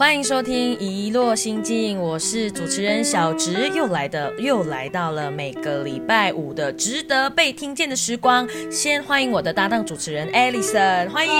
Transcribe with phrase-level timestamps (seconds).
[0.00, 8.48] 欢迎收听《遗落心境》，我是主持人小植，又来的又来到了每个礼拜五的值得被听见的时光。
[8.70, 11.32] 先欢迎我的搭档主持人 Alison，欢迎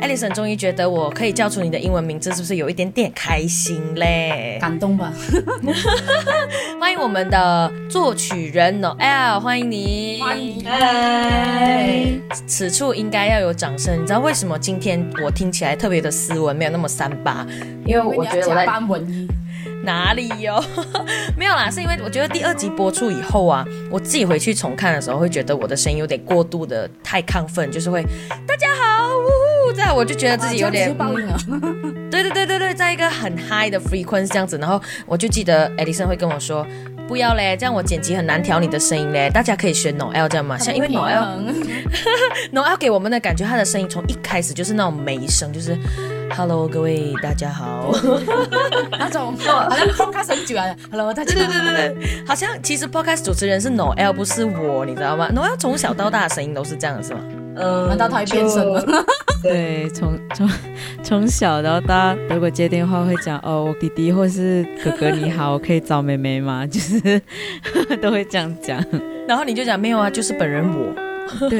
[0.00, 4.58] Alison，终于觉得我可以叫出你的英文名字，是不是有一点点开心嘞？
[4.60, 5.12] 感动吧？
[6.78, 12.06] 欢迎我们的作曲人 Noel，欢迎你，欢迎，嗨！
[12.46, 14.00] 此处应该要有掌声。
[14.00, 17.31] 你知道为什么今天我听起来特别的斯文，没有那么三八？
[17.84, 19.28] 因为我觉得我在班文艺，
[19.84, 20.62] 哪里有？
[21.36, 28.02] 没有啦，是因为我觉得第二集播出以后啊，我自己回去重看的时候，会觉得我的声音有点过度的太亢奋，就是会
[28.46, 31.36] 大家好，呜呼，这样我就觉得自己有点就报应了。
[32.10, 36.66] 对对对对对，在一个很 high 的 frequency 这样子，然后我就记得 Edison 会跟我说，
[37.08, 41.24] 不要嘞，这样我剪辑很难调你的声音嘞，大家可以选 Noel 这样嘛，像因为 Noel
[42.52, 45.74] Noel 给我们的感觉，他的声音从一开始就是那种美声，就是
[46.36, 47.92] Hello 各位大家好，
[48.98, 57.20] 那种好像 podcast 很久啊，Hello 大家对对对对对，好像其实 podcast 主持人是 Noel 不是我，你知道吗？Noel 从小到大的声音都是这样的是吗？
[57.56, 58.82] 嗯，难道他会变声吗？
[59.42, 60.48] 对，从从
[61.02, 66.66] 从小到大，如果接电话会讲哦，我弟弟或是哥哥你好，我可以找妹妹吗？
[66.70, 67.20] 就是
[68.00, 68.82] 都会这样讲。
[69.28, 70.94] 然后你就讲没有啊，就是本人我。
[71.48, 71.58] 对，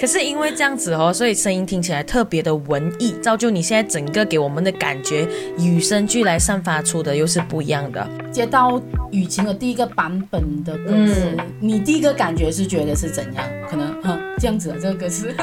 [0.00, 8.08] 可是因为这样子哦，所以声音听起来特别的文艺，造就你现在整个给我们的感觉，与生俱来散发出的又是不一样的。
[8.32, 13.44] 接到雨晴的第一个版本的歌词，你第一个感觉是觉得是怎样？
[13.68, 15.34] 可能哈 这样子啊，这个歌词。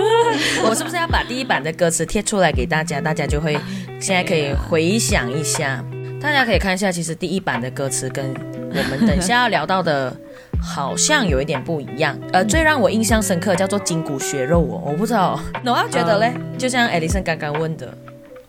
[0.64, 2.98] 我是不是要把第一版的歌词贴出来给大家？
[2.98, 3.52] 大家就会
[4.00, 5.84] 现在可以回想一下，
[6.22, 8.32] 大家可以看一下，其实第一版的歌词跟
[8.70, 10.16] 我们等一下要聊到的。
[10.60, 17.96] 好像有一点不一样，呃，最让我印象深刻叫做筋骨血肉哦，我不知道，那我要觉得嘞，就像艾丽森刚刚问的，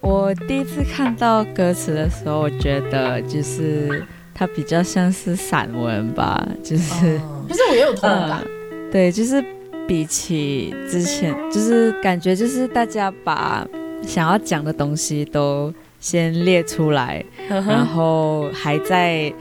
[0.02, 8.44] 我第一次看到歌词的时候，我觉得就是它比较像是散文吧，就是， 其实我也有同感，
[8.92, 9.44] 对，就是
[9.88, 13.68] 比起之前，就是感觉就是大家把
[14.06, 19.32] 想要讲的东西都先列出来，然后还在。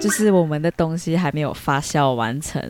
[0.00, 2.62] 就是我们的东西还没有发酵完成，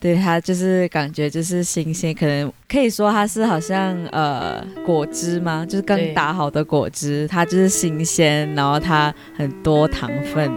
[0.00, 5.64] 对它就是感觉就是新鲜，可能可以说它是好像呃果汁吗？
[5.64, 10.50] 就是刚打好的果汁，它就是新鲜，然后它很多糖分，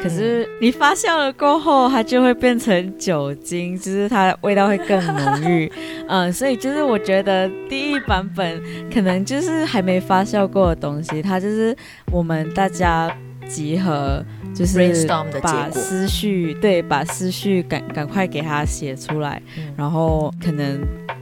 [0.00, 5.72] 可是你发酵了过后，它就会变成酒精，就是它味道会更浓郁，
[6.06, 8.62] 嗯，所以就是我觉得第一版本
[8.92, 11.76] 可能就是还没发酵过的东西，它就是
[12.12, 13.10] 我们大家
[13.52, 14.24] 集合。
[14.54, 15.06] 就是
[15.40, 19.40] 把思绪对，把思绪赶赶快给它写出来，
[19.74, 20.78] 然后可能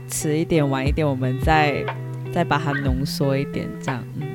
[0.09, 1.81] 迟一点晚一点，我们再
[2.33, 4.03] 再把它浓缩一点，这样。
[4.19, 4.30] 嗯，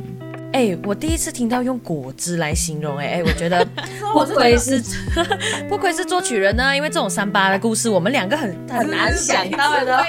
[0.56, 3.62] 哎，我第一次听到用果汁来形容，哎哎，我觉得
[4.14, 4.82] 不愧是
[5.68, 10.02] 不愧是作曲人呢，因为这种三八的故事，我们两个很 很难想到的。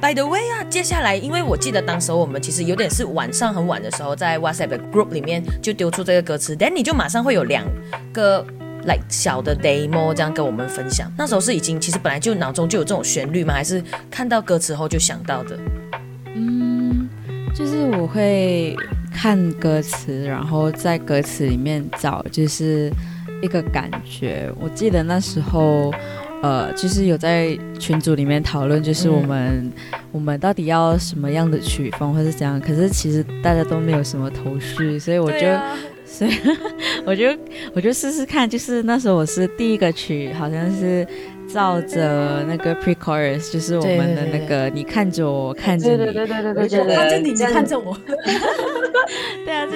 [0.00, 7.66] By the way 啊，接下来，因为我记得当时我们其实有点是晚上很晚的时候，在 WhatsApp group 里面就丢出这个歌词，但你就马上会有两
[8.14, 8.42] 个
[8.84, 11.12] like 小的 demo 这样跟我们分享。
[11.18, 13.52] 那时候是已经其实本来就脑中就有这种旋律吗？
[13.52, 15.58] 还是看到歌词后就想到的？
[17.56, 18.76] 嗯，就是我会
[19.12, 22.90] 看歌词，然后在歌词里面找就是
[23.42, 24.52] 一个感觉。
[24.60, 25.92] 我记得那时候。
[26.42, 29.72] 呃，就是有在群组里面讨论，就是我们
[30.12, 32.60] 我们到底要什么样的曲风，或是怎样？
[32.60, 35.46] 可是其实大家都没有什么头绪，所以我就，
[36.04, 36.30] 所以
[37.06, 37.24] 我就
[37.72, 41.04] 我就试试看，就是那时候我是第一个曲，好像是。
[41.48, 47.96] 照着那个 pre-chorus，就是我们的那个，你看着我，看着你，对对对对对对，看着你，你看着我，
[49.44, 49.66] 对啊，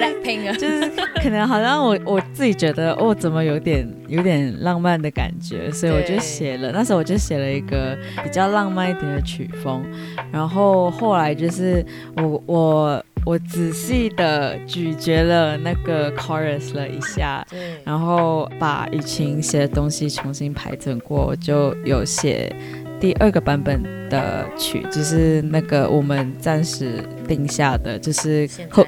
[0.53, 0.89] 就是
[1.21, 9.83] 可能好像我我自己觉得哦，怎么有点有点浪漫的感觉，所以我就写了，那时候我就写了一个比较浪漫一点的曲风，
[10.31, 11.85] 然后后来就是
[12.17, 13.05] 我我。
[13.23, 17.45] 我仔细的咀嚼了那个 chorus 了一下，
[17.85, 22.53] 然后把雨晴写的东西重新排整过，我就有写
[22.99, 28.87] 第二个版本的曲，就是那个我们暂时定下的，就是 hook，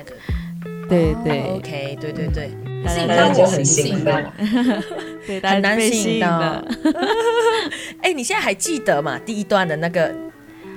[0.89, 2.49] 对对，OK，对对对，
[3.07, 4.25] 大家就很兴奋，
[5.27, 6.67] 对，很难吸引的。
[8.01, 9.19] 哎，你现在还记得吗？
[9.23, 10.11] 第一段的那个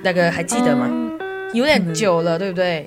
[0.03, 0.87] 那个还记得吗？
[1.53, 2.85] 有点久了，对不对？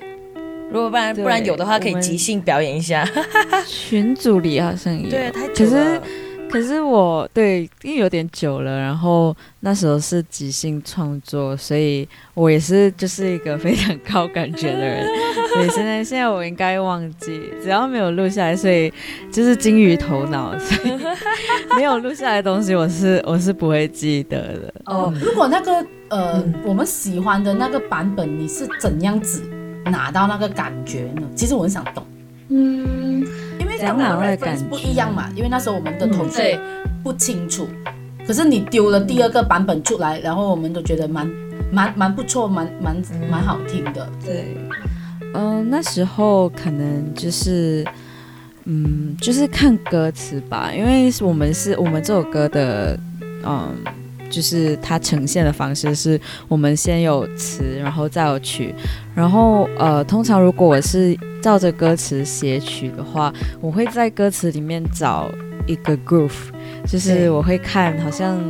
[0.71, 3.07] 如果不然不然有的话，可以即兴表演一下。
[3.67, 5.53] 群组里好像有，对，太久了。
[5.53, 6.01] 可是
[6.49, 15.05] 可是我对，因为有点久了，然后那时候是即兴创作，所以我也是就是一个非常高感觉的人，
[15.53, 18.91] 所以，现在现在我应该忘记，只要没有录下来，所以
[19.31, 20.91] 就是金鱼头脑，所以
[21.75, 24.73] 没有录下来的东西，我是我是不会记得的。
[24.85, 29.41] 哦，如果那个呃我们喜欢的那个版本，你是怎样子
[29.85, 31.23] 拿到那个感觉呢？
[31.35, 32.05] 其实我很想懂。
[32.49, 33.25] 嗯，
[33.59, 36.59] 因为讲哪的感觉不一样嘛，因为那时候我们的同学
[37.03, 37.67] 不清楚。
[38.27, 41.29] 可是你丢了第二个版本出来，然后我们都觉得蛮
[41.71, 42.95] 蛮蛮不错，蛮蛮
[43.29, 44.07] 蛮好听的。
[44.23, 44.55] 对，
[45.33, 47.83] 嗯，那时候可能就是，
[48.65, 52.97] 嗯，就是看歌词吧，因为我们是我们这首歌的，
[53.43, 53.75] 嗯，
[54.31, 58.73] 就是它呈现的方式是我们先有词，然后再有曲，
[59.13, 65.29] 然后呃，通常如果我是照着歌词写曲的话，我会在歌词里面找
[65.67, 66.31] 一个 groove。
[66.87, 68.41] 就是我会看，好像，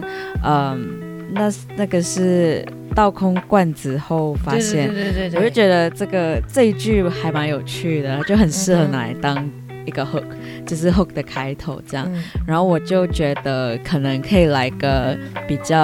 [0.41, 0.87] 嗯，
[1.33, 9.49] 那那个是倒空罐子后发现，对对对我就觉得这个这一句还蛮有趣的，就很适合拿来当
[9.85, 10.23] 一个 hook，
[10.65, 12.11] 就是 hook 的开头这样。
[12.47, 15.17] 然后我就觉得可能可以来个
[15.47, 15.77] 比较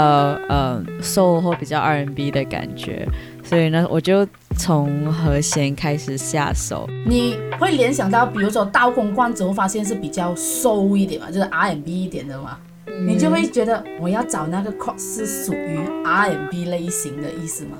[0.49, 3.07] 呃 soul 或比较 R&B 的感觉，
[3.43, 4.27] 所以呢，我就。
[4.59, 12.57] 从和弦开始下手，你会联想到，比如说倒空罐子后发现是比较收一点嘛，就是 R&B 一点的嘛，
[13.05, 17.77] 你就会觉得我要找那个 chord 是属于 R&B 类型的意思吗？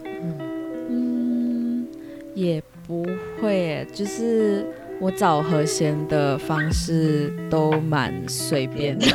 [0.91, 1.87] 嗯，
[2.35, 3.03] 也不
[3.41, 4.67] 会，就是。
[4.99, 9.05] 我找和弦的方式都蛮随便的，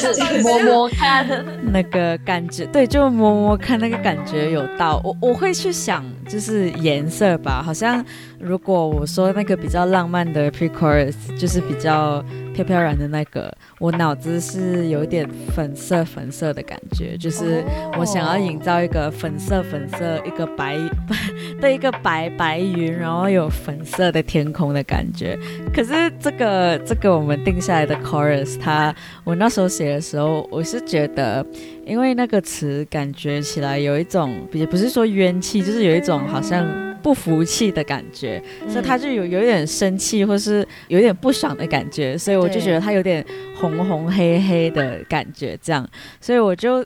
[0.00, 1.26] 就是摸摸看
[1.72, 5.00] 那个感觉，对，就摸摸看那个感觉有到。
[5.04, 8.04] 我我会去想，就是颜色吧，好像
[8.38, 12.24] 如果我说那个比较浪漫的 pre-chorus，就是比较。
[12.58, 17.62] 飘飘然的那个，我脑子是有点粉色粉色的感觉，就是
[17.96, 20.76] 我想要营造一个粉色粉色一个白
[21.60, 25.38] 的一个白白云，然后有粉色的天空的感觉。
[25.72, 31.46] 可是这个这个我们定下来的 chorus，它我那时候写的时候，我是觉得，
[31.86, 36.87] 因为那个词感觉起来有一种，也不是说冤气，就是有一种好像。
[37.02, 43.24] 不服气的感觉，所以他就有有点生气，或是有点不爽的感觉，所以我就觉得他有点
[43.54, 45.88] 红红黑黑的感觉，这样，
[46.20, 46.84] 所以我就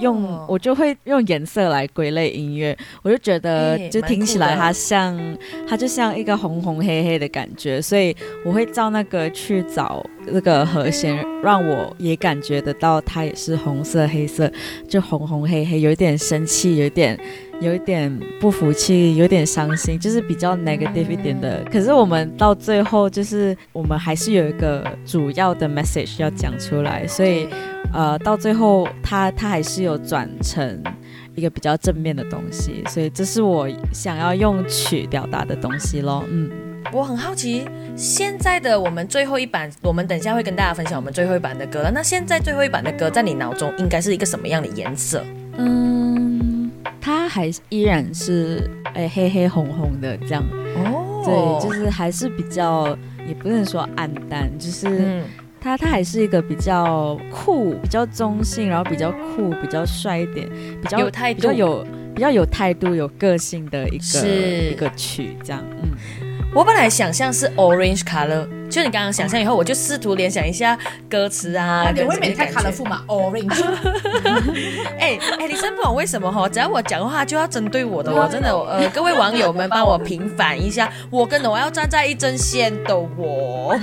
[0.00, 5.18] 用我就会用颜色来归类音乐，我就觉得就听起来它像
[5.68, 8.14] 它就像一个红红黑黑的感觉，所以
[8.44, 14.50] 我会照那个去找那个和弦，让我也感觉得到它也是红色黑色，
[14.88, 17.18] 就红红黑黑，有一点生气，有点。
[17.60, 21.64] 有一点不服气，有点伤心，就是比较 negative 一点的。
[21.72, 27.48] 可是我们到最后，就是我们还是有一个主要的 message 要讲出来，所以
[27.94, 30.82] 呃，到最后他他还是有转成
[31.34, 32.84] 一个比较正面的东西。
[32.88, 36.22] 所以这是我想要用曲表达的东西咯。
[36.28, 36.50] 嗯，
[36.92, 37.66] 我很好奇，
[37.96, 41.90] 现在的我们最后一版，我们等一下会跟大家分享我们最后一版的歌了。
[41.90, 45.24] 那现在最后一版的歌，在你脑中应该是一个什么样的颜色？
[45.56, 46.05] 嗯。
[47.26, 50.44] 它还依然是哎黑黑红红的这样，
[50.76, 52.96] 哦，对，就是还是比较
[53.26, 55.20] 也不能说暗淡，就是
[55.60, 60.48] 它它还是一个比较酷、比较中性，然后比较酷、比较帅一点，
[60.80, 64.28] 比较有态度、比较有比较有态度、有个性的一个
[64.70, 65.90] 一个曲这样，嗯。
[66.54, 71.90] 我本来想象是 orange color，就你刚刚想象以后，我就试图联想一下歌词啊。
[71.94, 73.64] 你会每太 colorful 嘛？orange。
[74.98, 76.48] 哎 哎，你真不懂为什么哈？
[76.48, 83.74] 只要我讲话就要针对我的，我真的呃，各位网友们帮我平反一下，我跟我要站在一针线的我。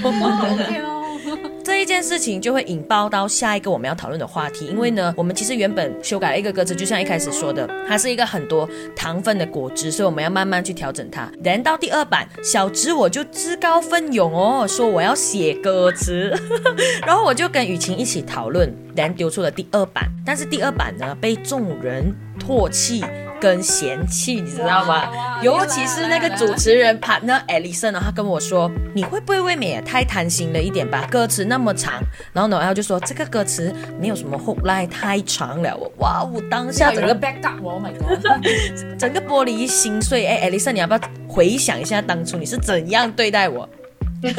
[1.64, 11.32] 这一件事情就会引爆到下一个我们要讨论的话题，因为呢，我们其实原本修改了一个歌词，就像一开始说的，它是一个很多糖分的果汁，所以我们要慢慢去调整它。
[11.42, 16.38] 等到第二版，小芝我就自告奋勇哦，说我要写歌词，
[17.08, 23.06] 然后我就跟雨晴一起讨论，然丢出了第二版，但是第二版呢被众人唾弃。
[23.44, 25.10] 跟嫌弃，你知道吗？
[25.42, 31.06] 尤其是那个主持人 partner Alison 呢，他跟我说：“你会不会未免也太贪心了一点吧？
[31.12, 35.76] 歌词那么长。”然后呢，然后就说这个歌词没有什么 hook line，太长了。
[35.76, 38.26] 我哇，我当下整个 back up，Oh my god，
[38.98, 40.26] 整个玻璃心碎。
[40.26, 43.68] 哎，Alison，你要不要回想一下当初你是怎样对待我？
[44.24, 44.30] 其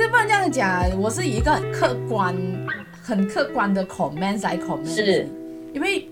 [0.00, 2.34] 实不能这样讲，我是以一个很客观、
[3.02, 5.28] 很客观的 comment 来 comment，是
[5.74, 6.08] 因为。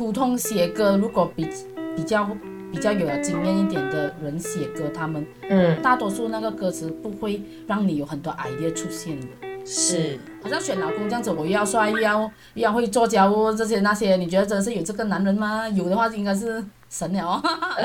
[0.00, 1.46] 普通写歌，如果比
[1.94, 2.26] 比较
[2.72, 9.26] 比较有经验一点的人写歌，他们嗯，大多数那个歌词不会让你有很多 idea 出现的。
[9.66, 12.22] 是，好像选老公这样子，我又要帅又要
[12.54, 15.68] 又要会做家务这些那些，你觉得真的是有这个男人吗？
[15.68, 17.42] 有的话应该是神了。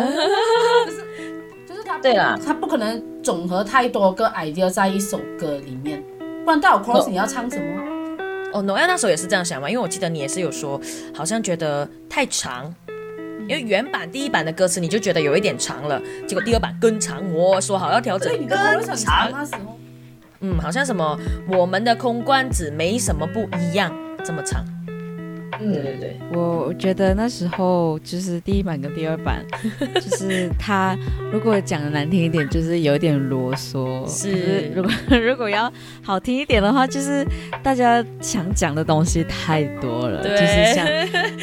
[0.86, 1.04] 就是
[1.68, 6.02] 就是他对啦，他不可能总和太多个 idea 在一首歌里面，
[6.46, 7.85] 不然到 cross 你要唱什么？
[8.56, 10.80] 哦，Noel 那时候也是这样想嘛，因为我记得你也是有说，
[11.14, 12.74] 好像觉得太长，
[13.50, 19.78] 因为原版第一版的歌词你就觉得有一点长了，结果第二版更长，我说好要调整对，你的更 chorus 很长那时候。
[20.40, 21.20] 嗯，好像什么
[21.50, 23.94] 我们的空罐子没什么不一样，
[24.24, 24.64] 这么长。
[25.60, 29.44] 嗯对对对，我我觉得那时候就是第一版跟第二版，
[29.96, 30.98] 就是他
[31.32, 34.08] 如果讲的难听一点，就是有点啰嗦。
[34.08, 35.72] 是是如果 如果要
[36.04, 37.26] 好听一点的话，就是
[37.64, 40.88] 大家想讲的东西太多了，就是想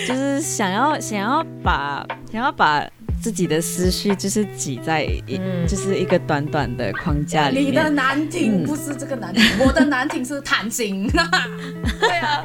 [0.06, 2.86] 就是想要想要把想要把
[3.20, 7.88] 自己的思绪就是挤在一、嗯就是一个短短的框架里面你的。
[7.90, 11.08] 难听嗯不是这个难听，我的难听是弹琴。
[12.00, 12.44] 对啊，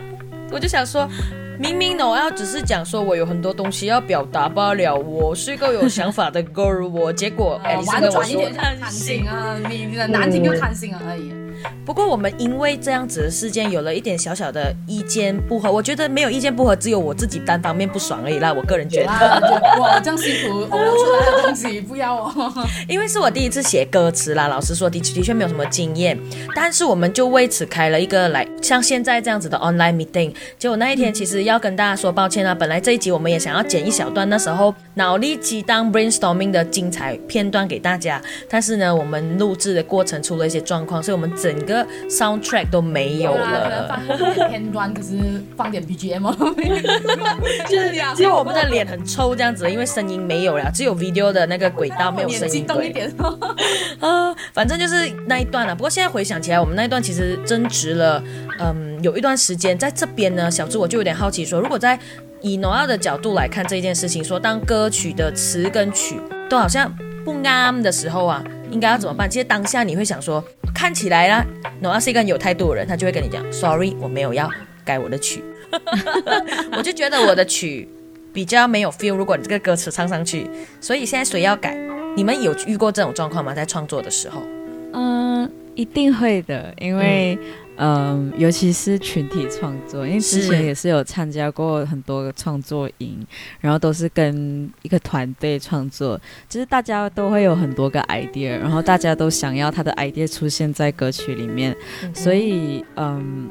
[0.52, 1.10] 我就想说，
[1.60, 9.28] 明明呢，我要只是讲说我有很多东西要表达罢了，我是一个有想法的 girl，我结果哎，你是婉跟我说转一点，贪贪心心。
[9.28, 9.58] 啊！
[9.68, 11.47] 你你的难听就贪心啊而已。
[11.86, 18.52] 不过我们因为这样子的事件有了一点小小的意见不合，我觉得没有意见不合，只有我自己单方面不爽而已啦。
[18.52, 22.54] 我个人觉得，哇，这样辛苦我出来的东西不要哦。
[22.88, 26.18] 因为是我第一次写歌词啦，老实说的的确没有什么经验，
[26.54, 30.34] 但是我们就为此开了一个来像现在这样子的 online meeting。
[30.60, 43.88] 结果那一天其实要跟大家说抱歉啊，本来这一集我们也想要剪一小段那时候脑力激荡 brainstorming 的精彩片段给大家，但是呢，我们录制的过程出了一些状况，所以我们整个 soundtrack 都没有了。
[43.88, 45.18] 放点片段，可是
[45.56, 46.36] 放点 BGM 哦。
[47.70, 52.54] 就是只有我们的脸很臭这样子，因为声音没有了，只有 video 的那个轨道没有声音。
[52.54, 53.14] 激动一对，点。
[54.02, 58.24] 啊，反正就是那一段了、不过现在回想起来，我们那一段其实争执了，
[58.60, 59.78] 嗯，有一段时间。
[59.78, 61.98] 在这边呢，小猪我就有点好奇说，如果在
[62.42, 66.94] 以 Noel 的角度来看这件事情，说当歌曲的词跟曲都好像
[67.26, 69.30] 不啱的时候啊，应该要怎么办？
[69.30, 71.46] 其实当下你会想说，看起来啦
[71.82, 74.50] ，Noel 是一个很有态度的人，他就会跟你讲，Sorry，我没有要
[74.86, 75.44] 改我的曲，
[76.78, 77.90] 我就觉得我的曲
[78.32, 79.16] 比较没有 feel。
[79.16, 80.50] 如果你这个歌词唱上去，
[80.80, 81.78] 所以现在谁要改？
[82.16, 83.54] 你们有遇过这种状况吗？
[83.54, 84.42] 在创作的时候？
[84.94, 87.48] 嗯，一定会的，因为嗯、
[88.38, 93.26] 尤其是群体创作，因为之前也是有参加过很多个创作营，
[93.60, 96.20] 然后都是跟一个团队创作，
[96.50, 101.76] 就是大家都会有很多个 idea，然后大家都想要他的 idea 出现在歌曲里面，
[102.14, 103.48] 所以嗯，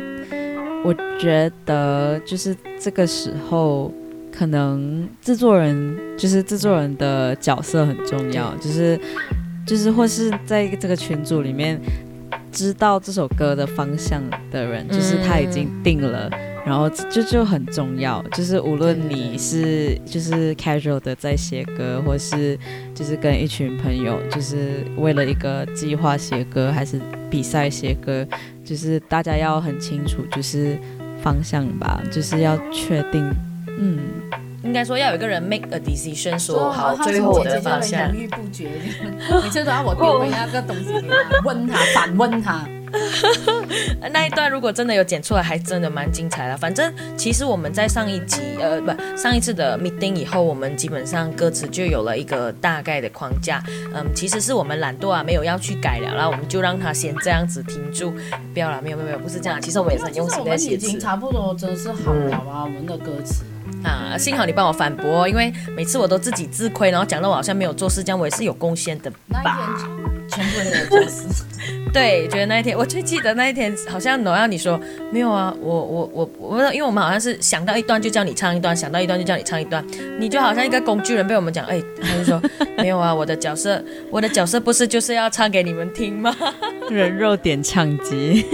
[0.84, 3.92] 我觉得就是这个时候。
[4.38, 9.00] 可能制作人就是制作人的角色很重要，就是
[9.66, 11.80] 就是或是在这个群组里面
[12.56, 16.30] 知道这首歌的方向的人，就是他已经定了，
[16.64, 18.22] 然后就就很重要。
[18.32, 22.58] 就是无论你是就是 casual 的在写歌，或是
[22.94, 26.98] 就是跟一群朋友，就是为了一个计划写歌，还是
[27.28, 28.26] 比赛写歌，
[28.64, 30.78] 就是大家要很清楚，就是
[31.22, 33.22] 方向吧，就是要确定，
[33.78, 33.98] 嗯。
[34.66, 38.20] 应该说要有一个人 make a decision，说说好最后的方向犹。
[38.20, 38.68] 豫不决，
[39.42, 42.66] 每次都要我丢回那个东西给他，问他，反问他。
[44.12, 46.56] 那一段如果真的有剪出来，还真的蛮精彩的。
[46.56, 53.62] 反正其实我们在上一集，呃，不，上一次的 meeting 以后，我们基本上歌词就有了一个大概的框架。
[53.92, 58.14] 嗯，其实是我们懒惰啊，没有要去改了，然后我们就让他先这样子停住，
[58.54, 59.60] 不要了，没有没有没有，不是这样。
[59.60, 63.44] 其实我们也是很用心在写词我们已写经差不多，真的是好了啊，我们的歌词。
[63.90, 64.18] 啊。
[64.18, 70.15] 幸好你帮我反驳，因为每次我都自己自亏，然后讲到我好像没有做事，这样我也是有贡献的吧。
[70.28, 71.44] 天全部人都有做事，
[71.92, 74.78] 对，觉得那一天，我最记得那一天，好像 Noel 你说
[75.12, 79.84] 没有啊，我我我我，因为我们好像是想到一段就叫你唱一段，想到一段就叫你唱一段，
[80.18, 82.40] 你就好像一个工具人被我们讲，哎，他就说
[82.76, 86.34] 没有啊，我的角色，我的角色不是就是要唱给你们听吗？
[86.90, 88.44] 人肉点唱机，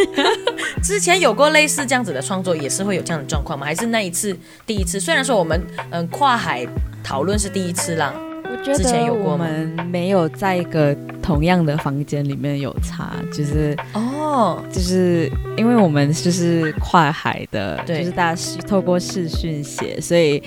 [0.82, 3.66] 之前有过类似这样子的创作，也是会有这样的状况吗？
[3.66, 4.36] 还是那一次
[4.66, 4.98] 第一次？
[5.00, 5.60] 虽然说我们
[5.90, 6.66] 嗯跨海
[7.04, 8.14] 讨论是第一次啦，
[8.52, 20.40] 我觉得我们没有在一个同样的房间里面有差，就是哦，就是因为我们就是跨海的，对就是大家是透过视讯写，所以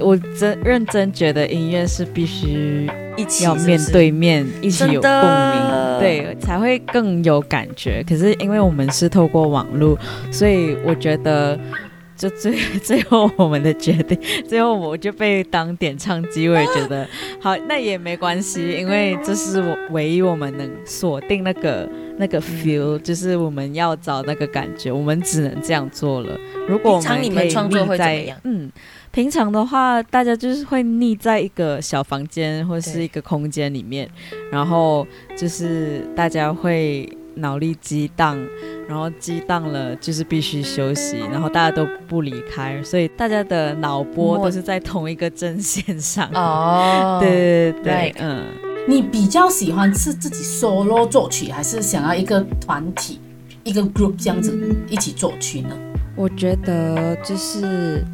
[0.00, 8.04] 我真认真觉得音乐是必须一起要面对面，一起有共鸣，对，才会更有感觉。
[8.08, 9.96] 可是因为我们是透过网络，
[10.32, 11.58] 所以我觉得。
[12.22, 17.04] 就最最后我们的决定，最后我就被当点唱机，我也觉得
[17.40, 21.88] 好，那也没关系，因为这是我唯一我们能锁定那个
[22.18, 26.38] 那个 feel，就是我们要找那个感觉，我们只能这样做了。
[26.68, 28.38] 如果我平常你们可以们创作会怎么样？
[28.44, 28.70] 嗯，
[29.10, 34.08] 平常的话，大家就是会腻在一个小房间或是一个空间里面，
[34.52, 35.04] 然后
[35.36, 38.38] 就是大家会脑力激荡，
[38.88, 46.28] 然后激荡了就是必须休息，然后大家都不离开，所以大家的脑波都是在同一个阵线上。
[46.34, 48.44] 哦， 对对对 right 嗯。
[48.88, 53.20] 你比较喜欢是自己 solo 作曲，还是想要一个团体、
[53.62, 54.58] 一个 group 这样子
[54.88, 55.68] 一起作曲呢？
[56.16, 58.04] 我觉得就是，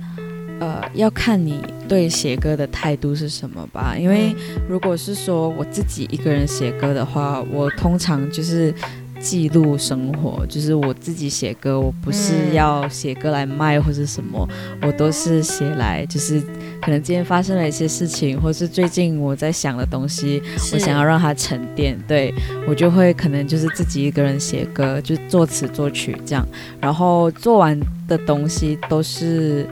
[0.61, 3.97] 呃，要看你对写歌的态度是什么吧。
[3.99, 4.37] 因为
[4.69, 8.73] 如果是说我自己一个人写歌的话，我通常就是
[9.21, 12.55] 记录生活，就是我自己写歌，我不是嗯。
[12.55, 14.49] 要写歌来卖或是什么，
[14.83, 16.41] 我都是写来就是
[16.81, 22.33] 可能今天发生了一些事情，或是最近我在想的东西，我想要让它沉淀，对
[22.67, 26.47] 我就会可能就是自己一个人写歌，就作词作曲这样，
[26.81, 29.67] 然后做完的东西都是，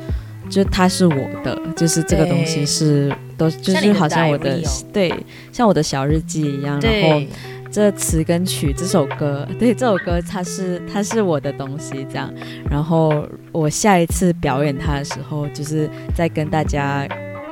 [0.48, 4.60] 就它是我的，就是这个东西是都就是好像我的
[4.92, 5.12] 对，
[5.50, 7.28] 像我的小日记一样，然后对，
[7.76, 12.32] 这词跟曲这首歌， 对这首歌它是它是我的东西，这样。
[12.70, 17.06] 然后我下一次表演它的时候，就是再跟大家。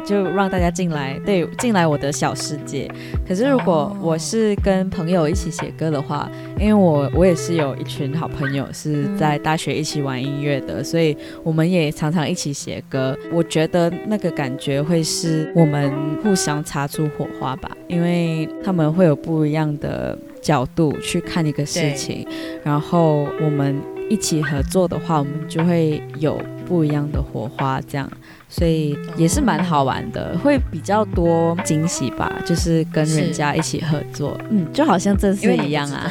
[0.05, 2.91] 就让大家进来，对，进来我的小世界。
[3.27, 13.17] 可是如果哦我是跟朋友一起写歌的话，因为我我也是有一群好朋友是在大学一起玩音乐的，所以我们也常常一起写歌。
[13.33, 15.93] 我觉得那个感觉会是我们
[16.23, 22.27] 互相擦出火花吧，因为他们会有不一样的角度去看一个事情，
[22.63, 23.81] 然后我们
[24.11, 28.11] 一起合作的话，我们就会有不一样的火花，这样。
[28.47, 36.09] 所以也是蛮好玩的，会比较多惊喜吧，就是跟人家一起合作，嗯，就好像这次一样啊，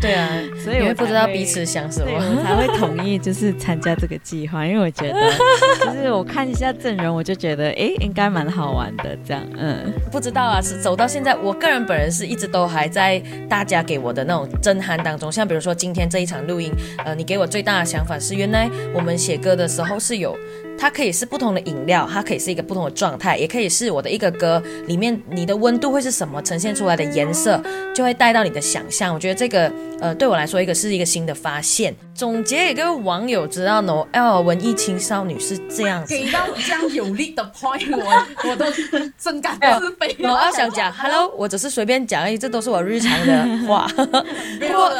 [0.00, 0.28] 对啊，
[0.64, 2.10] 所以我不知道彼此 想什，么。
[2.12, 5.20] 我才会同意就是参加这个计划，因为我觉得
[5.86, 15.30] 就是我看一下阵容，我就觉得哎应该蛮好玩的，这样，嗯，不知道啊，是走到现在，我个人本人是一直都还在大家给我的那种震撼当中。
[15.30, 16.72] 像比如说今天这一场录音，
[17.04, 20.36] 呃，你给我最大的想法是，原来我们写歌的时候都是有，
[20.78, 27.60] 它可以是不同的饮料，它可以是一个不同的状态，也可以是我的一个歌里面你的温度会是什么，呈现出来的颜色
[27.94, 29.14] 就会带到你的想象。
[29.14, 31.94] 我觉得这个呃对我来说一个是一个新的发现。
[32.14, 36.14] 总结给各位网友知道呢，L 文艺青少女是这样子。
[36.14, 38.66] 给到这样有力的 point，我我都
[39.18, 43.88] 深感自卑我要想讲，Hello，我只是随便讲而已，这都是我日常的话。
[43.96, 44.92] 不过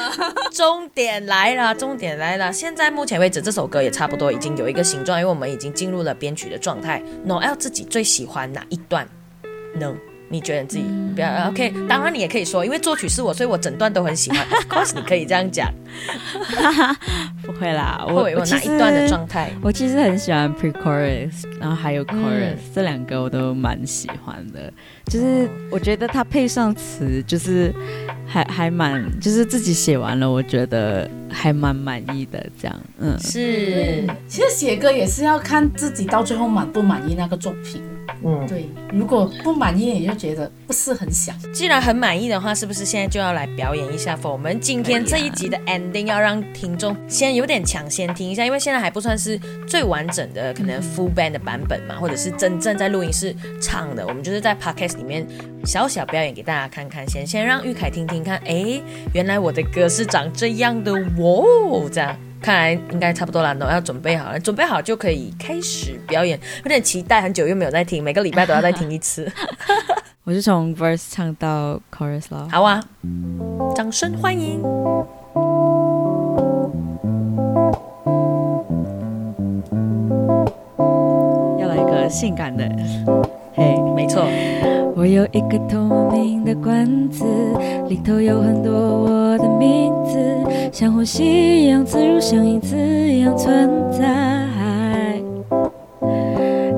[0.51, 2.53] 重点来了，重点来了。
[2.53, 7.03] 现在目前为止，这首歌也差不多已经有一个形状，因为我们已经已经进入了编曲的状态。
[7.27, 9.09] Noel 自己最喜欢哪一段
[9.81, 9.97] 呢？
[10.29, 10.85] 你觉得自己
[11.15, 11.73] 不要 OK？
[11.89, 14.41] 当然你也可以说，因为作曲是我，所以我整段都很喜欢。
[14.51, 15.73] Of course，你可以这样讲。
[17.43, 19.51] 不会啦，我我哪一段的状态？
[19.63, 24.73] 我其实很喜欢 pre-chorus，然后还有 chorus、嗯这两个我都蛮喜欢的。
[25.07, 27.73] 就是我觉得它配上词，就是
[28.27, 32.45] 还还蛮，就是自己写完了，我觉得还蛮满意的。
[32.61, 37.83] 这样，嗯，是，其实写歌也是要看自己到最后满不满意那个作品。
[38.27, 41.37] 嗯，对，如果不满意，你就觉得不是很想。
[41.53, 54.07] 既然很满意的话，是不是现在就要来表演一下我们今天这一集的 ending 要让听众先有点抢先听一下，因为现在还不算是最完整的可能 full band 的版本嘛，或者是真正在录音室唱的。
[54.07, 55.27] 我们就是在 podcast 里面
[55.67, 58.83] 小小表演给大家看看先，先让玉凯听听看，诶，
[59.13, 62.17] 原来我的歌是长这样的哦，这样。
[62.45, 66.39] 看来应该差不多了，都要准备好了，准备好就可以开始表演。
[66.63, 69.27] 有点期待，很久又没有在听，每个礼拜都要再听一次。
[70.25, 72.47] 我就从 verse 唱到 chorus 了。
[72.53, 72.85] 好啊，
[73.75, 74.63] 掌声欢迎。
[81.59, 82.71] 要来一个性感的，
[83.55, 83.75] 嘿。
[83.95, 84.23] 没错，
[84.95, 87.25] 我有一个透明的罐子，
[87.89, 90.34] 里头有很多我的名字，
[90.75, 91.23] 像呼吸
[91.63, 94.03] 一样自如，像影子一样存在。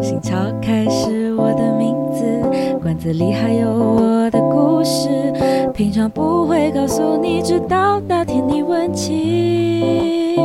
[0.03, 5.33] 心潮开是我的名字，罐子里还有我的故事，
[5.73, 10.37] 平常不会告诉你，直到那天你问起。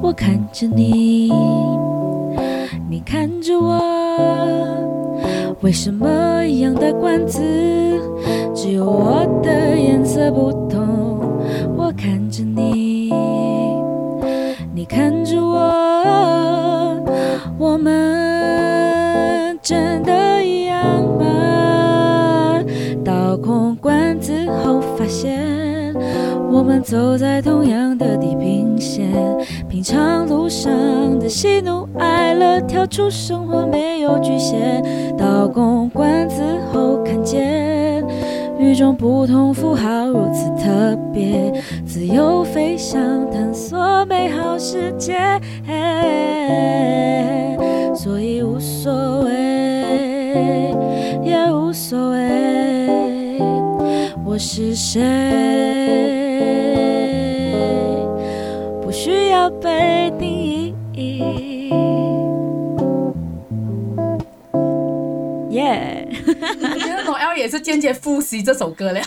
[0.00, 1.30] 我看着你，
[2.88, 3.78] 你看着我。
[5.60, 7.42] 为什么一样的罐子，
[8.54, 11.09] 只有我的颜色不同？
[12.00, 13.12] 看着你，
[14.74, 16.96] 你看着我，
[17.58, 20.82] 我们真的一样
[21.18, 22.64] 吗？
[23.04, 24.32] 倒空罐子
[24.64, 25.94] 后发现，
[26.50, 29.12] 我们走在同样的地平线，
[29.68, 30.72] 平常路上
[31.18, 34.82] 的喜怒哀乐，跳出生活没有局限。
[35.18, 38.02] 到公馆子后看见，
[38.58, 40.50] 与众不同符号如此
[44.60, 45.16] 世界。
[47.94, 50.74] 所以无所谓，
[51.24, 53.38] 也无所谓，
[54.24, 55.00] 我是谁，
[58.82, 61.70] 不需要被定义。
[65.50, 66.06] 耶！
[66.26, 69.00] 我觉得老 L 也是间接复习这首歌了。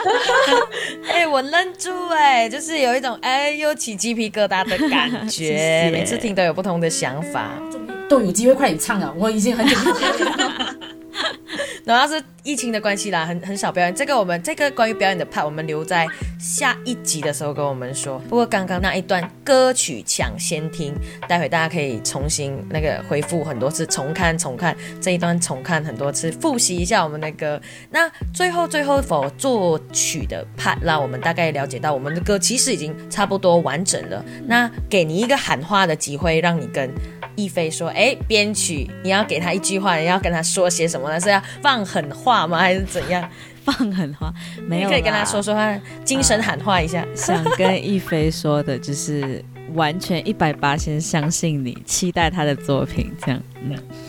[1.12, 7.50] 哎，我愣住哎，就是有一种哎又起鸡皮疙瘩的感 觉，每次听都有不同的想法。
[8.08, 9.14] 都有机会快点唱啊！
[9.16, 10.76] 我已经很久没有了。
[11.84, 13.94] 然后是疫情的关系啦，很很少表演。
[13.94, 16.06] 这个我们这个关于表演的 part，我们留在
[16.38, 18.18] 下一集的时候跟我们说。
[18.28, 20.94] 不过刚刚那一段歌曲抢先听，
[21.28, 27.60] 待会大家可以重新那个回复很多次，重看重看这一段，重看很多次，复习一下我们的歌。
[27.90, 34.24] 那最后最后否作曲的 part，让我们大概了解到我们的歌其实已经差不多完整了。
[34.46, 36.90] 那给你一个喊话的机会，让你跟
[37.36, 41.20] 亦菲说：“哎，编曲你要给他一句话，你要跟他说些什么呢？
[41.20, 42.58] 是要放狠话吗？
[42.58, 43.28] 还是怎样？
[43.64, 44.32] 放狠话？
[44.66, 47.06] 没有，可以跟他说说话，精神喊话一下。
[47.14, 53.40] 想跟一菲说的就是。”完全一百八先相信你，期待他的作品，这样。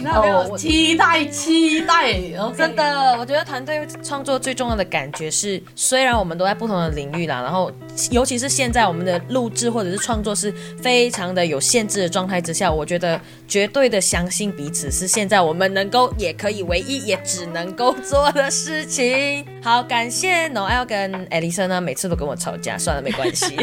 [0.05, 2.13] 哦，期待期待，
[2.57, 7.71] 真的，我觉得团队创作最重要的感觉是， 虽然我们都在不同的领域啦，然后
[8.11, 19.45] 尤其是现在我们的录制或者是创作是非常的有限制的状态之下，我觉得绝对的相信彼此是现在我们能够也可以唯一也只能够做的事情。
[19.61, 23.57] 好，感谢 Noel 跟 Alison 呢，每次都跟我吵架，算了，没关系。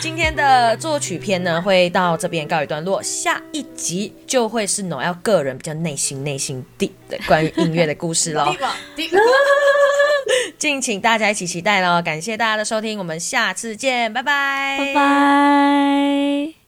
[0.00, 8.54] 今天的作曲篇呢会到这边告一段落，下一集就会是 Noel 个人比较内心内心地的关于音乐的故事喽。
[10.58, 12.02] 敬请大家一起期待喽！
[12.02, 16.65] 感谢大家的收听，我们下次见，拜拜，拜拜。